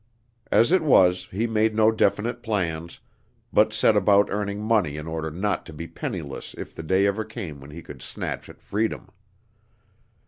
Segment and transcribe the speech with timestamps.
[0.51, 2.99] As it was, he made no definite plans,
[3.53, 7.23] but set about earning money in order not to be penniless if the day ever
[7.23, 9.09] came when he could snatch at freedom.